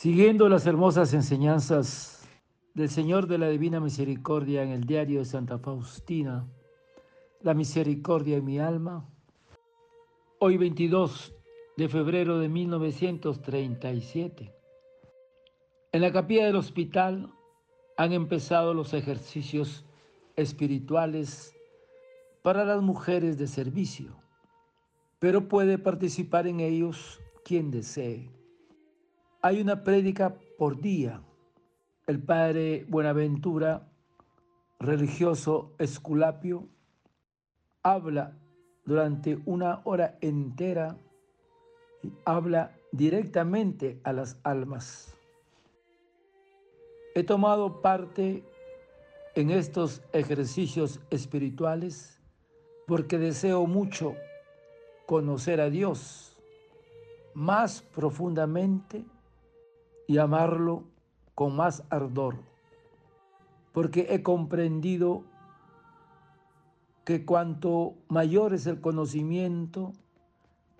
Siguiendo 0.00 0.48
las 0.48 0.66
hermosas 0.66 1.12
enseñanzas 1.12 2.26
del 2.72 2.88
Señor 2.88 3.26
de 3.26 3.36
la 3.36 3.50
Divina 3.50 3.80
Misericordia 3.80 4.62
en 4.62 4.70
el 4.70 4.84
diario 4.84 5.18
de 5.18 5.26
Santa 5.26 5.58
Faustina, 5.58 6.48
La 7.42 7.52
Misericordia 7.52 8.38
en 8.38 8.46
mi 8.46 8.58
alma, 8.58 9.06
hoy 10.38 10.56
22 10.56 11.34
de 11.76 11.88
febrero 11.90 12.38
de 12.38 12.48
1937. 12.48 14.54
En 15.92 16.00
la 16.00 16.10
capilla 16.10 16.46
del 16.46 16.56
hospital 16.56 17.30
han 17.98 18.14
empezado 18.14 18.72
los 18.72 18.94
ejercicios 18.94 19.84
espirituales 20.34 21.54
para 22.40 22.64
las 22.64 22.80
mujeres 22.80 23.36
de 23.36 23.46
servicio, 23.46 24.16
pero 25.18 25.46
puede 25.46 25.76
participar 25.76 26.46
en 26.46 26.60
ellos 26.60 27.20
quien 27.44 27.70
desee. 27.70 28.39
Hay 29.42 29.58
una 29.62 29.82
prédica 29.82 30.34
por 30.58 30.82
día. 30.82 31.22
El 32.06 32.22
padre 32.22 32.84
Buenaventura, 32.88 33.88
religioso 34.78 35.72
esculapio, 35.78 36.68
habla 37.82 38.36
durante 38.84 39.38
una 39.46 39.80
hora 39.84 40.18
entera 40.20 40.98
y 42.02 42.12
habla 42.26 42.76
directamente 42.92 43.98
a 44.04 44.12
las 44.12 44.38
almas. 44.42 45.16
He 47.14 47.24
tomado 47.24 47.80
parte 47.80 48.44
en 49.34 49.50
estos 49.50 50.02
ejercicios 50.12 51.00
espirituales 51.08 52.20
porque 52.86 53.16
deseo 53.16 53.66
mucho 53.66 54.16
conocer 55.06 55.62
a 55.62 55.70
Dios 55.70 56.36
más 57.32 57.80
profundamente 57.80 59.06
y 60.10 60.18
amarlo 60.18 60.82
con 61.36 61.54
más 61.54 61.84
ardor, 61.88 62.34
porque 63.70 64.08
he 64.10 64.24
comprendido 64.24 65.22
que 67.04 67.24
cuanto 67.24 67.94
mayor 68.08 68.52
es 68.52 68.66
el 68.66 68.80
conocimiento, 68.80 69.92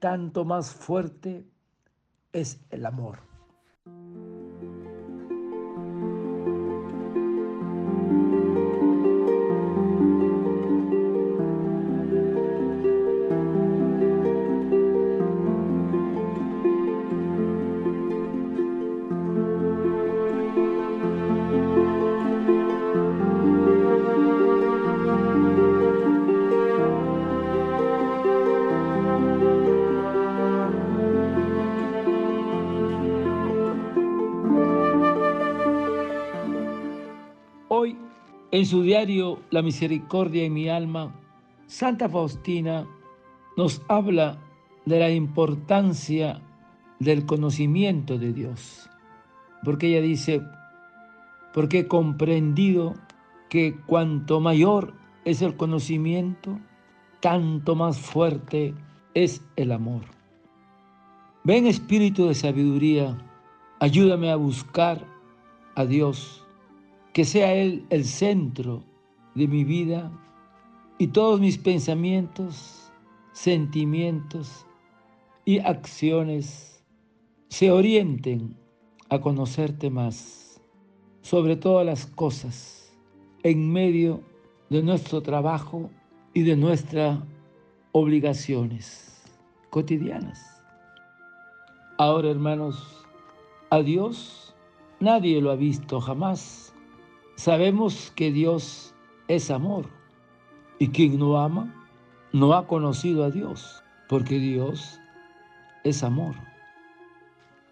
tanto 0.00 0.44
más 0.44 0.74
fuerte 0.74 1.46
es 2.32 2.58
el 2.70 2.84
amor. 2.84 3.29
En 38.52 38.66
su 38.66 38.82
diario 38.82 39.40
La 39.50 39.62
Misericordia 39.62 40.44
en 40.44 40.54
mi 40.54 40.68
alma, 40.68 41.14
Santa 41.66 42.08
Faustina 42.08 42.86
nos 43.56 43.82
habla 43.88 44.38
de 44.86 44.98
la 44.98 45.10
importancia 45.10 46.40
del 46.98 47.26
conocimiento 47.26 48.18
de 48.18 48.32
Dios. 48.32 48.88
Porque 49.64 49.88
ella 49.88 50.00
dice, 50.00 50.42
porque 51.52 51.80
he 51.80 51.86
comprendido 51.86 52.94
que 53.48 53.76
cuanto 53.86 54.40
mayor 54.40 54.94
es 55.24 55.42
el 55.42 55.56
conocimiento, 55.56 56.58
tanto 57.20 57.76
más 57.76 57.98
fuerte 57.98 58.74
es 59.14 59.44
el 59.56 59.72
amor. 59.72 60.02
Ven 61.44 61.66
Espíritu 61.66 62.26
de 62.26 62.34
sabiduría, 62.34 63.16
ayúdame 63.78 64.30
a 64.30 64.36
buscar 64.36 65.06
a 65.74 65.84
Dios 65.84 66.46
que 67.12 67.24
sea 67.24 67.54
Él 67.54 67.84
el 67.90 68.04
centro 68.04 68.84
de 69.34 69.48
mi 69.48 69.64
vida 69.64 70.10
y 70.98 71.08
todos 71.08 71.40
mis 71.40 71.58
pensamientos, 71.58 72.92
sentimientos 73.32 74.66
y 75.44 75.58
acciones 75.60 76.84
se 77.48 77.70
orienten 77.70 78.56
a 79.08 79.20
conocerte 79.20 79.90
más, 79.90 80.60
sobre 81.22 81.56
todas 81.56 81.84
las 81.84 82.06
cosas, 82.06 82.92
en 83.42 83.72
medio 83.72 84.22
de 84.68 84.82
nuestro 84.82 85.20
trabajo 85.20 85.90
y 86.32 86.42
de 86.42 86.56
nuestras 86.56 87.18
obligaciones 87.92 89.24
cotidianas. 89.70 90.62
Ahora, 91.98 92.30
hermanos, 92.30 93.04
a 93.70 93.80
Dios 93.82 94.54
nadie 95.00 95.40
lo 95.40 95.50
ha 95.50 95.56
visto 95.56 96.00
jamás 96.00 96.72
Sabemos 97.36 98.12
que 98.14 98.32
Dios 98.32 98.94
es 99.28 99.50
amor 99.50 99.86
y 100.78 100.88
quien 100.88 101.18
no 101.18 101.38
ama 101.38 101.74
no 102.32 102.52
ha 102.54 102.66
conocido 102.66 103.24
a 103.24 103.30
Dios, 103.30 103.82
porque 104.08 104.38
Dios 104.38 105.00
es 105.84 106.02
amor. 106.02 106.34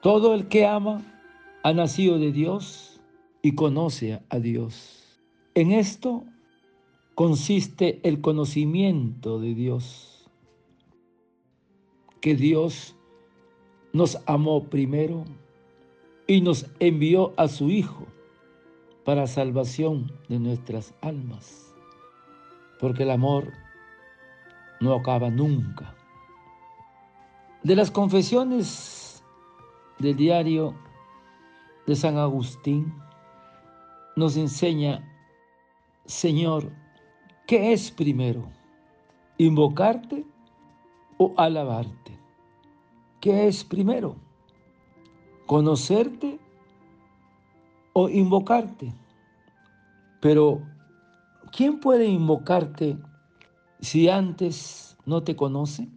Todo 0.00 0.34
el 0.34 0.48
que 0.48 0.66
ama 0.66 1.02
ha 1.62 1.72
nacido 1.72 2.18
de 2.18 2.32
Dios 2.32 3.00
y 3.42 3.54
conoce 3.54 4.20
a 4.28 4.38
Dios. 4.38 5.20
En 5.54 5.72
esto 5.72 6.24
consiste 7.14 8.00
el 8.04 8.20
conocimiento 8.20 9.40
de 9.40 9.54
Dios, 9.54 10.28
que 12.20 12.34
Dios 12.34 12.94
nos 13.92 14.18
amó 14.26 14.64
primero 14.64 15.24
y 16.26 16.40
nos 16.40 16.66
envió 16.78 17.32
a 17.36 17.48
su 17.48 17.70
Hijo 17.70 18.06
para 19.08 19.26
salvación 19.26 20.12
de 20.28 20.38
nuestras 20.38 20.92
almas, 21.00 21.74
porque 22.78 23.04
el 23.04 23.10
amor 23.10 23.54
no 24.82 24.92
acaba 24.92 25.30
nunca. 25.30 25.94
De 27.62 27.74
las 27.74 27.90
confesiones 27.90 29.24
del 29.98 30.14
diario 30.14 30.74
de 31.86 31.96
San 31.96 32.18
Agustín 32.18 32.92
nos 34.14 34.36
enseña, 34.36 35.02
Señor, 36.04 36.70
¿qué 37.46 37.72
es 37.72 37.90
primero? 37.90 38.46
¿Invocarte 39.38 40.26
o 41.16 41.32
alabarte? 41.38 42.12
¿Qué 43.22 43.48
es 43.48 43.64
primero? 43.64 44.16
¿Conocerte 45.46 46.38
o 47.98 48.08
invocarte. 48.08 48.94
Pero, 50.20 50.62
¿quién 51.50 51.80
puede 51.80 52.06
invocarte 52.06 52.96
si 53.80 54.08
antes 54.08 54.96
no 55.04 55.24
te 55.24 55.34
conoce? 55.34 55.88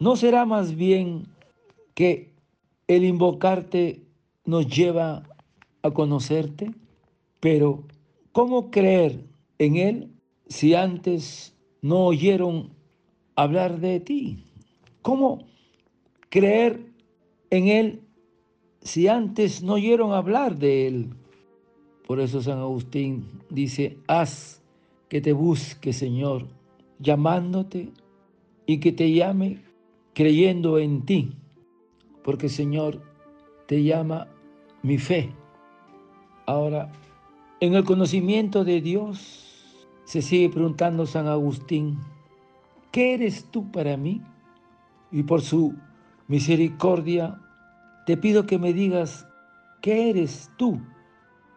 ¿No 0.00 0.16
será 0.16 0.44
más 0.46 0.74
bien 0.74 1.28
que 1.94 2.34
el 2.88 3.04
invocarte 3.04 4.04
nos 4.44 4.66
lleva 4.66 5.22
a 5.82 5.90
conocerte? 5.92 6.74
Pero, 7.38 7.84
¿cómo 8.32 8.72
creer 8.72 9.24
en 9.58 9.76
Él 9.76 10.12
si 10.48 10.74
antes 10.74 11.56
no 11.80 12.06
oyeron 12.06 12.70
hablar 13.36 13.78
de 13.78 14.00
ti? 14.00 14.44
¿Cómo 15.02 15.46
creer 16.28 16.92
en 17.50 17.68
Él 17.68 18.09
si 18.82 19.08
antes 19.08 19.62
no 19.62 19.74
oyeron 19.74 20.12
hablar 20.12 20.56
de 20.56 20.86
Él. 20.86 21.10
Por 22.06 22.20
eso 22.20 22.42
San 22.42 22.58
Agustín 22.58 23.24
dice, 23.50 23.98
haz 24.06 24.62
que 25.08 25.20
te 25.20 25.32
busque, 25.32 25.92
Señor, 25.92 26.46
llamándote 26.98 27.90
y 28.66 28.78
que 28.78 28.92
te 28.92 29.12
llame 29.12 29.62
creyendo 30.14 30.78
en 30.78 31.02
ti, 31.04 31.32
porque 32.24 32.48
Señor 32.48 33.00
te 33.66 33.82
llama 33.82 34.28
mi 34.82 34.98
fe. 34.98 35.30
Ahora, 36.46 36.90
en 37.60 37.74
el 37.74 37.84
conocimiento 37.84 38.64
de 38.64 38.80
Dios, 38.80 39.86
se 40.04 40.22
sigue 40.22 40.48
preguntando 40.48 41.06
San 41.06 41.28
Agustín, 41.28 41.98
¿qué 42.90 43.14
eres 43.14 43.44
tú 43.44 43.70
para 43.70 43.96
mí? 43.96 44.22
Y 45.12 45.22
por 45.22 45.42
su 45.42 45.74
misericordia 46.26 47.40
te 48.10 48.16
pido 48.16 48.44
que 48.44 48.58
me 48.58 48.72
digas, 48.72 49.24
¿qué 49.82 50.10
eres 50.10 50.50
tú 50.56 50.80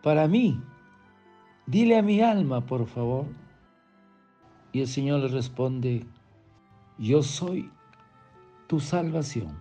para 0.03 0.27
mí? 0.27 0.61
Dile 1.65 1.97
a 1.97 2.03
mi 2.03 2.21
alma, 2.21 2.63
por 2.63 2.85
favor. 2.85 3.25
Y 4.71 4.81
el 4.81 4.87
Señor 4.87 5.21
le 5.21 5.29
responde, 5.29 6.05
yo 6.99 7.23
soy 7.23 7.71
tu 8.67 8.79
salvación. 8.79 9.57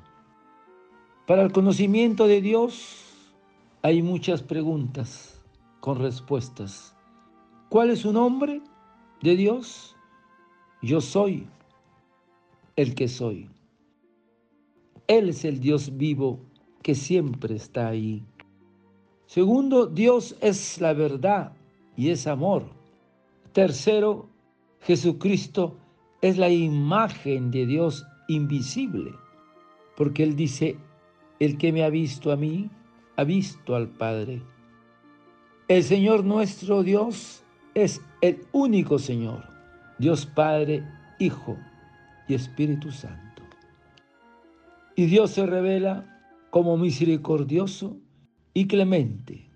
Para 1.27 1.41
el 1.41 1.53
conocimiento 1.53 2.27
de 2.27 2.43
Dios 2.43 3.33
hay 3.81 4.03
muchas 4.03 4.43
preguntas 4.43 5.43
con 5.81 5.99
respuestas. 5.99 6.95
¿Cuál 7.71 7.89
es 7.89 8.01
su 8.01 8.13
nombre 8.13 8.61
de 9.23 9.35
Dios? 9.35 9.97
Yo 10.83 11.01
soy 11.01 11.49
el 12.77 12.95
que 12.95 13.09
soy. 13.09 13.49
Él 15.07 15.31
es 15.31 15.47
el 15.47 15.59
Dios 15.59 15.97
vivo 15.97 16.52
que 16.83 16.95
siempre 16.95 17.57
está 17.57 17.89
ahí. 17.89 18.23
Segundo, 19.27 19.87
Dios 19.87 20.37
es 20.41 20.81
la 20.81 20.93
verdad 20.93 21.53
y 21.97 22.11
es 22.11 22.27
amor. 22.27 22.65
Tercero, 23.53 24.29
Jesucristo 24.81 25.77
es 26.21 26.39
la 26.39 26.51
imagen 26.51 27.51
de 27.51 27.67
Dios 27.67 28.05
invisible, 28.29 29.13
porque 29.97 30.23
Él 30.23 30.37
dice, 30.37 30.77
el 31.39 31.57
que 31.59 31.73
me 31.73 31.85
ha 31.85 31.89
visto 31.89 32.31
a 32.31 32.37
mí, 32.37 32.71
ha 33.17 33.25
visto 33.25 33.75
al 33.75 33.89
Padre. 33.89 34.43
El 35.69 35.83
Señor 35.83 36.25
nuestro 36.25 36.83
Dios 36.83 37.43
es 37.75 38.01
el 38.21 38.45
único 38.53 38.99
Señor, 38.99 39.45
Dios 39.99 40.27
Padre, 40.27 40.85
Hijo 41.19 41.57
y 42.29 42.35
Espíritu 42.35 42.91
Santo. 42.91 43.43
Y 44.95 45.07
Dios 45.07 45.31
se 45.31 45.47
revela 45.47 46.12
como 46.53 46.77
misericordioso 46.77 47.97
y 48.53 48.67
clemente. 48.67 49.49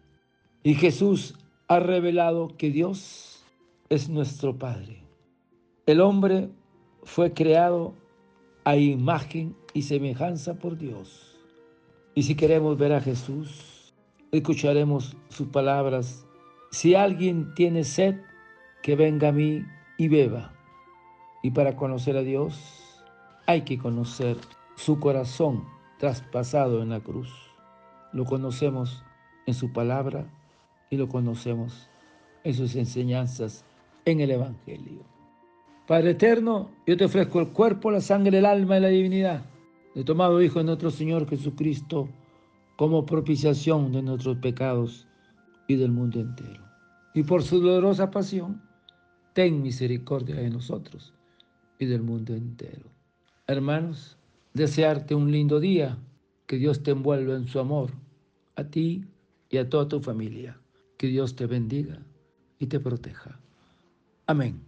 Y 0.63 0.73
Jesús 0.77 1.35
ha 1.69 1.79
revelado 1.79 2.57
que 2.57 2.71
Dios 2.71 3.45
es 3.91 4.09
nuestro 4.09 4.57
Padre. 4.57 5.03
El 5.85 6.01
hombre 6.01 6.49
fue 7.03 7.35
creado 7.35 7.93
a 8.65 8.79
imagen 8.79 9.55
y 9.75 9.83
semejanza 9.83 10.55
por 10.55 10.79
Dios. 10.79 11.37
Y 12.15 12.23
si 12.23 12.35
queremos 12.35 12.79
ver 12.79 12.95
a 12.95 13.03
Jesús, 13.03 13.93
escucharemos 14.33 15.19
sus 15.29 15.49
palabras. 15.49 16.27
Si 16.71 16.95
alguien 16.95 17.53
tiene 17.55 17.85
sed, 17.85 18.17
que 18.83 18.97
venga 18.97 19.29
a 19.29 19.33
mí 19.33 19.63
y 19.99 20.09
beba. 20.09 20.55
Y 21.43 21.51
para 21.51 21.77
conocer 21.77 22.17
a 22.17 22.23
Dios 22.23 23.05
hay 23.45 23.67
que 23.67 23.77
conocer 23.77 24.39
su 24.77 24.99
corazón 24.99 25.76
traspasado 25.99 26.83
en 26.83 26.91
la 26.91 27.01
cruz. 27.01 27.33
Lo 28.13 28.25
conocemos 28.25 29.03
en 29.47 29.55
su 29.55 29.73
palabra 29.73 30.27
y 30.91 30.97
lo 30.97 31.09
conocemos 31.09 31.89
en 32.45 32.55
sus 32.55 32.77
enseñanzas 32.77 33.65
en 34.05 34.21
el 34.21 34.31
Evangelio. 34.31 35.03
Padre 35.87 36.11
eterno, 36.11 36.71
yo 36.87 36.97
te 36.97 37.05
ofrezco 37.05 37.41
el 37.41 37.49
cuerpo, 37.49 37.91
la 37.91 38.01
sangre, 38.01 38.39
el 38.39 38.47
alma 38.47 38.79
y 38.79 38.81
la 38.81 38.89
divinidad 38.89 39.45
de 39.95 40.05
tomado 40.05 40.43
Hijo 40.43 40.59
de 40.59 40.67
nuestro 40.67 40.91
Señor 40.91 41.29
Jesucristo 41.29 42.09
como 42.77 43.07
propiciación 43.07 43.93
de 43.93 44.03
nuestros 44.03 44.37
pecados 44.39 45.07
y 45.69 45.77
del 45.77 45.91
mundo 45.91 46.21
entero. 46.21 46.63
Y 47.15 47.23
por 47.23 47.43
su 47.43 47.61
dolorosa 47.61 48.11
pasión, 48.11 48.63
ten 49.33 49.63
misericordia 49.63 50.35
de 50.35 50.51
nosotros 50.51 51.15
y 51.79 51.87
del 51.87 52.03
mundo 52.03 52.35
entero. 52.35 52.91
Hermanos, 53.47 54.16
desearte 54.57 55.15
un 55.15 55.31
lindo 55.31 55.61
día, 55.61 55.99
que 56.47 56.57
Dios 56.57 56.83
te 56.83 56.93
envuelva 56.93 57.37
en 57.37 57.47
su 57.47 57.61
amor, 57.61 57.91
a 58.55 58.65
ti 58.65 59.05
y 59.51 59.59
a 59.59 59.69
toda 59.69 59.87
tu 59.87 60.01
familia. 60.01 60.59
Que 60.97 61.09
Dios 61.09 61.37
te 61.37 61.47
bendiga 61.47 62.03
y 62.59 62.67
te 62.67 62.81
proteja. 62.81 63.39
Amén. 64.27 64.66